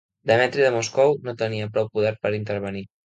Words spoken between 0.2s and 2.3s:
Demetri de Moscou no tenia prou poder